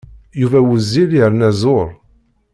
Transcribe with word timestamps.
Yuba 0.39 0.59
wezzil 0.69 1.11
yerna 1.19 1.49
zur. 1.59 1.87